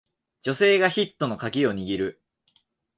[0.41, 2.23] 女性がヒットのカギを握る